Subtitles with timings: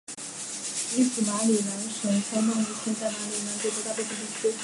[0.95, 4.55] 英属马里兰省相当于现在马里兰州的大部分地区。